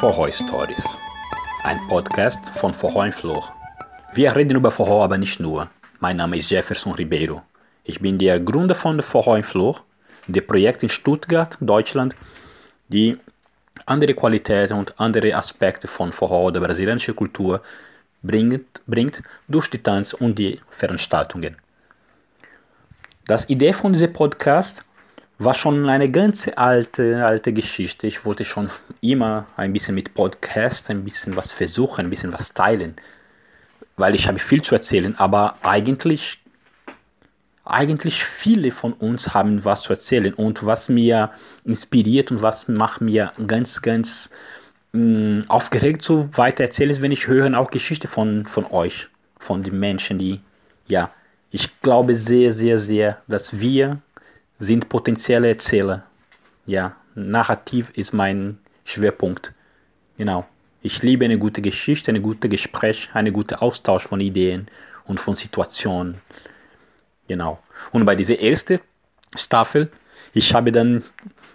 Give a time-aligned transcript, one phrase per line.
[0.00, 0.98] Forró Stories,
[1.62, 2.72] ein Podcast von
[3.04, 3.52] im Flor.
[4.14, 5.68] Wir reden über Forró, aber nicht nur.
[5.98, 7.42] Mein Name ist Jefferson Ribeiro.
[7.84, 9.02] Ich bin der Gründer von
[9.36, 9.84] im Flor,
[10.26, 12.16] dem Projekt in Stuttgart, Deutschland,
[12.88, 13.18] die
[13.84, 17.60] andere Qualitäten und andere Aspekte von Forró der brasilianischen Kultur
[18.22, 21.58] bringt, bringt durch die Tanz und die Veranstaltungen.
[23.26, 24.82] Das Idee von diesem Podcast
[25.40, 28.06] war schon eine ganz alte, alte Geschichte.
[28.06, 28.68] Ich wollte schon
[29.00, 32.94] immer ein bisschen mit Podcast ein bisschen was versuchen, ein bisschen was teilen,
[33.96, 36.38] weil ich habe viel zu erzählen, aber eigentlich,
[37.64, 41.30] eigentlich viele von uns haben was zu erzählen und was mir
[41.64, 44.28] inspiriert und was macht mir ganz, ganz
[44.92, 49.08] mh, mm, aufgeregt so weiter erzählen, ist, wenn ich höre auch Geschichte von, von euch,
[49.38, 50.40] von den Menschen, die,
[50.86, 51.10] ja,
[51.50, 54.02] ich glaube sehr, sehr, sehr, dass wir
[54.60, 56.04] sind potenzielle Erzähler.
[56.66, 59.52] Ja, Narrativ ist mein Schwerpunkt.
[60.16, 60.46] Genau.
[60.82, 64.66] Ich liebe eine gute Geschichte, ein gutes Gespräch, einen guten Austausch von Ideen
[65.06, 66.20] und von Situationen.
[67.26, 67.58] Genau.
[67.90, 68.80] Und bei dieser ersten
[69.36, 69.90] Staffel,
[70.34, 71.04] ich habe dann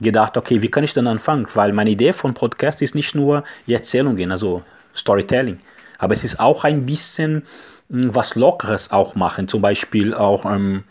[0.00, 1.46] gedacht, okay, wie kann ich dann anfangen?
[1.54, 4.62] Weil meine Idee von Podcast ist nicht nur Erzählungen, also
[4.94, 5.60] Storytelling,
[5.98, 7.44] aber es ist auch ein bisschen
[7.90, 10.84] hm, was Lockeres auch machen, zum Beispiel auch ähm,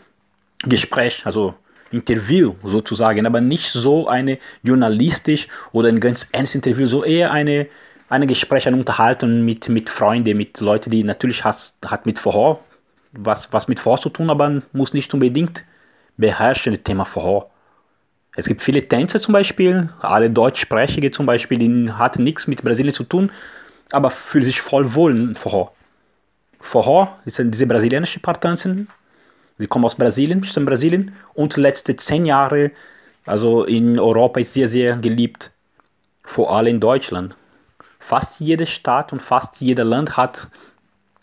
[0.64, 1.54] Gespräch, also
[1.90, 7.66] Interview sozusagen, aber nicht so eine journalistisch oder ein ganz ernstes Interview, so eher eine,
[8.08, 12.58] eine Gespräch, eine Unterhaltung mit, mit Freunden, mit Leuten, die natürlich hat, hat mit Vorher
[13.18, 15.64] was, was mit Vorher zu tun, aber muss nicht unbedingt
[16.16, 17.48] beherrschen das Thema Vorher.
[18.36, 22.92] Es gibt viele Tänzer zum Beispiel, alle Deutschsprachige zum Beispiel, die hatten nichts mit Brasilien
[22.92, 23.30] zu tun,
[23.90, 25.70] aber fühlen sich voll wohl in Vorher.
[26.60, 28.88] Vorher, diese brasilianischen Paar tanzen,
[29.58, 32.72] wir kommen aus Brasilien, ich in Brasilien und letzte zehn Jahre,
[33.24, 35.50] also in Europa ist sehr, sehr geliebt,
[36.22, 37.36] vor allem in Deutschland.
[37.98, 40.48] Fast jede Stadt und fast jeder Land hat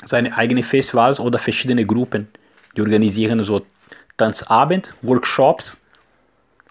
[0.04, 2.28] seine eigenen Festivals oder verschiedene Gruppen,
[2.76, 3.62] die organisieren so
[4.18, 5.78] Tanzabend, Workshops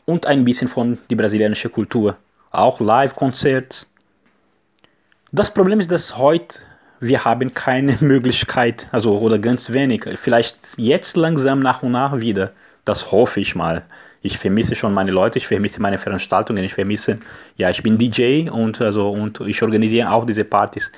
[0.04, 2.16] und ein bisschen von der brasilianischen Kultur.
[2.50, 3.86] Auch Live-Konzerte.
[5.32, 6.58] Das Problem ist, dass heute
[7.02, 10.06] wir haben keine Möglichkeit, also oder ganz wenig.
[10.14, 12.52] Vielleicht jetzt langsam nach und nach wieder.
[12.84, 13.82] Das hoffe ich mal.
[14.22, 17.18] Ich vermisse schon meine Leute, ich vermisse meine Veranstaltungen, ich vermisse,
[17.56, 20.92] ja, ich bin DJ und also und ich organisiere auch diese Partys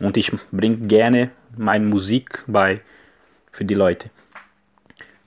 [0.00, 2.80] und ich bringe gerne meine Musik bei
[3.52, 4.08] für die Leute.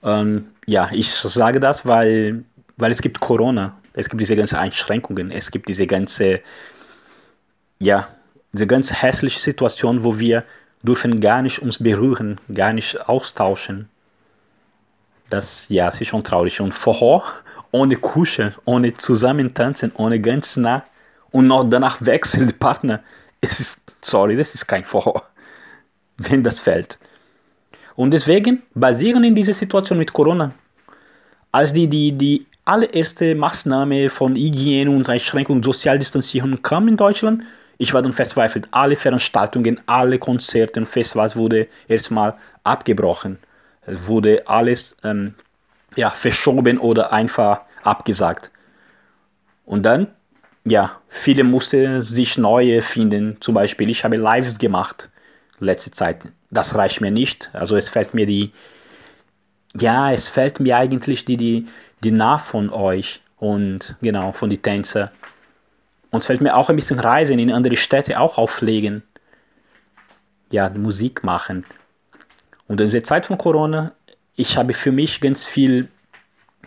[0.02, 2.44] Ähm, ja, ich sage das, weil,
[2.78, 6.42] weil es gibt Corona, es gibt diese ganzen Einschränkungen, es gibt diese ganze,
[7.78, 8.08] ja,
[8.56, 10.46] diese ganz hässliche Situation, wo wir
[10.82, 13.90] dürfen gar nicht uns berühren, gar nicht austauschen.
[15.30, 16.62] Das ja, ist schon traurig.
[16.62, 17.24] Und vorher,
[17.72, 20.84] ohne Kuscheln, ohne Zusammentanzen, ohne ganz nah
[21.32, 23.02] und noch danach wechseln die Partner,
[23.42, 25.22] es ist, sorry, das ist kein Vorher,
[26.18, 26.98] wenn das fällt.
[27.98, 30.54] Und deswegen basieren in dieser Situation mit Corona,
[31.52, 37.44] als die, die, die allererste Maßnahme von Hygiene und Einschränkung Sozialdistanzierung kam in Deutschland,
[37.78, 38.68] ich war dann verzweifelt.
[38.72, 43.40] Alle Veranstaltungen, alle Konzerte und Festivals wurde erstmal abgebrochen.
[43.86, 45.36] Es wurde alles ähm,
[45.96, 48.52] ja, verschoben oder einfach abgesagt.
[49.66, 50.08] Und dann,
[50.64, 53.38] ja, viele mussten sich neue finden.
[53.42, 55.10] Zum Beispiel, ich habe Lives gemacht
[55.60, 56.24] letzte Zeit.
[56.52, 57.50] Das reicht mir nicht.
[57.54, 58.52] Also es fällt mir die,
[59.80, 61.68] ja, es fällt mir eigentlich die, die,
[62.04, 65.10] die nah von euch und genau, von den Tänzern.
[66.12, 69.04] Und es fällt mir auch ein bisschen Reisen in andere Städte auch auflegen.
[70.52, 71.66] Ja, Musik machen.
[72.68, 73.92] Und in der Zeit von Corona,
[74.36, 75.88] ich habe für mich ganz viel,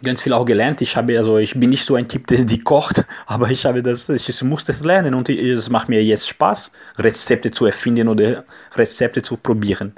[0.03, 0.81] ganz viel auch gelernt.
[0.81, 3.83] Ich habe, also ich bin nicht so ein Typ, der die kocht, aber ich habe
[3.83, 8.45] das, ich musste es lernen und es macht mir jetzt Spaß, Rezepte zu erfinden oder
[8.75, 9.95] Rezepte zu probieren.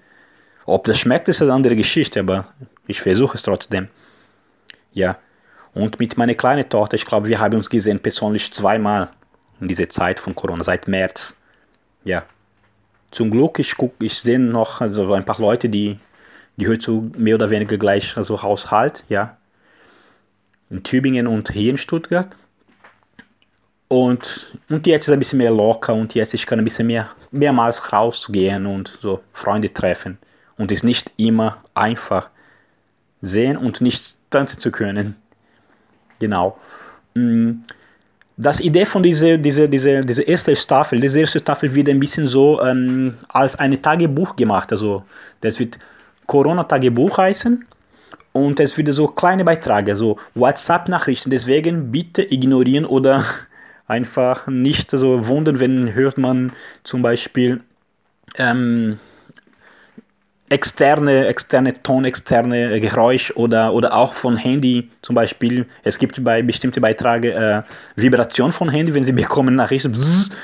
[0.66, 2.46] Ob das schmeckt, ist eine andere Geschichte, aber
[2.86, 3.88] ich versuche es trotzdem.
[4.92, 5.18] Ja.
[5.72, 9.10] Und mit meiner kleinen Tochter, ich glaube, wir haben uns gesehen persönlich zweimal
[9.60, 11.36] in dieser Zeit von Corona, seit März.
[12.04, 12.24] Ja.
[13.10, 15.98] Zum Glück, ich, guck, ich sehe noch also ein paar Leute, die
[16.56, 19.36] gehört zu mehr oder weniger gleich also Haushalt, ja.
[20.70, 22.28] In Tübingen und hier in Stuttgart.
[23.88, 27.10] Und, und jetzt ist ein bisschen mehr locker und jetzt ich kann ein bisschen mehr
[27.32, 30.18] mehrmals rausgehen und so Freunde treffen.
[30.56, 32.30] Und es ist nicht immer einfach
[33.20, 35.16] sehen und nicht tanzen zu können.
[36.20, 36.56] Genau.
[37.14, 37.62] Mm
[38.40, 42.26] das Idee von dieser, dieser, dieser, dieser ersten Staffel, diese erste Staffel wird ein bisschen
[42.26, 44.72] so ähm, als ein Tagebuch gemacht.
[44.72, 45.04] Also
[45.42, 45.78] das wird
[46.26, 47.66] Corona-Tagebuch heißen
[48.32, 51.30] und es wird so kleine Beiträge, so WhatsApp-Nachrichten.
[51.30, 53.24] Deswegen bitte ignorieren oder
[53.86, 56.52] einfach nicht so wundern, wenn hört man
[56.82, 57.60] zum Beispiel
[58.36, 58.98] ähm,
[60.50, 65.64] externe, externe Ton, externe Geräusch oder, oder auch von Handy zum Beispiel.
[65.84, 67.62] Es gibt bei bestimmten Beiträgen äh,
[67.94, 69.96] Vibration von Handy, wenn sie bekommen Nachrichten.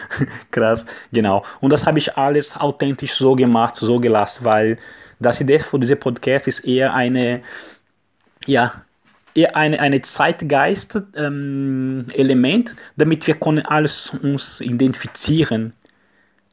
[0.53, 1.44] Krass, genau.
[1.61, 4.79] Und das habe ich alles authentisch so gemacht, so gelassen, weil
[5.19, 7.41] das Idee von diesem Podcast ist eher eine,
[8.47, 8.75] ja,
[9.35, 15.73] eher eine, eine Zeitgeist-Element, ähm, damit wir können alles uns identifizieren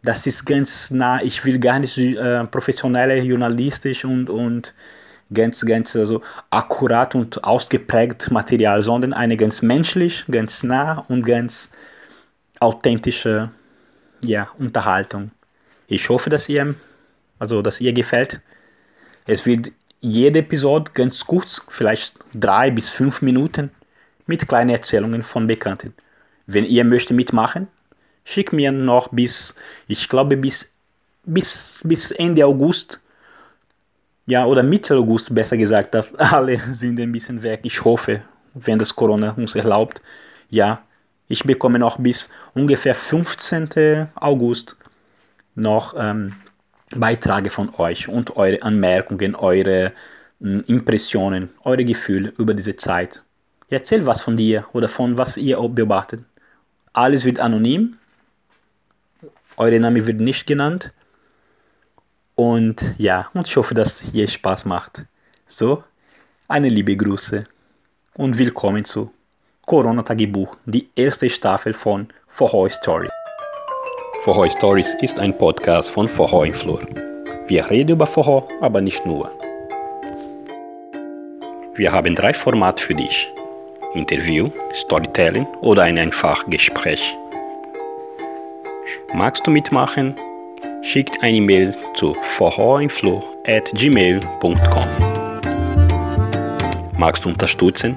[0.03, 1.21] das ist ganz nah.
[1.23, 4.73] Ich will gar nicht äh, professionelle, journalistisch und, und
[5.33, 11.71] ganz, ganz also akkurat und ausgeprägt Material, sondern eine ganz menschlich, ganz nah und ganz
[12.59, 13.49] authentische
[14.21, 15.31] ja, Unterhaltung.
[15.87, 16.75] Ich hoffe, dass ihr,
[17.39, 18.41] also dass ihr gefällt.
[19.25, 19.71] Es wird
[20.01, 23.71] jede Episode ganz kurz, vielleicht drei bis fünf Minuten,
[24.25, 25.93] mit kleinen Erzählungen von Bekannten.
[26.45, 27.67] Wenn ihr möchtet mitmachen,
[28.23, 29.55] schick mir noch bis,
[29.87, 30.71] ich glaube bis,
[31.25, 32.99] bis, bis Ende August,
[34.25, 37.61] ja, oder Mitte August besser gesagt, dass alle sind ein bisschen weg.
[37.63, 38.21] Ich hoffe,
[38.53, 40.01] wenn das Corona uns erlaubt,
[40.49, 40.81] ja,
[41.27, 44.07] ich bekomme noch bis ungefähr 15.
[44.15, 44.75] August
[45.55, 46.35] noch ähm,
[46.95, 49.93] Beiträge von euch und eure Anmerkungen, eure
[50.41, 53.23] äh, Impressionen, eure Gefühle über diese Zeit.
[53.69, 56.23] Erzähl was von dir oder von was ihr beobachtet.
[56.91, 57.97] Alles wird anonym,
[59.57, 60.91] eure Name wird nicht genannt.
[62.35, 65.03] Und ja, und ich hoffe, dass ihr Spaß macht.
[65.47, 65.83] So,
[66.47, 67.43] eine liebe Grüße
[68.15, 69.11] und willkommen zu
[69.65, 73.09] Corona Tagebuch, die erste Staffel von Vorhoi Story.
[74.23, 76.81] Vorhoi Stories ist ein Podcast von Vorhoi im Flur.
[77.47, 79.31] Wir reden über Vorhoi, aber nicht nur.
[81.75, 83.31] Wir haben drei Formate für dich.
[83.93, 87.15] Interview, Storytelling oder ein einfach Gespräch.
[89.15, 90.15] Magst du mitmachen?
[90.81, 94.87] Schickt eine E-Mail zu vorhoinfloh.gmail.com
[96.97, 97.95] Magst du unterstützen?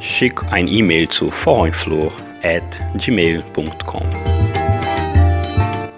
[0.00, 4.02] Schick ein E-Mail zu vorhoinfloh.gmail.com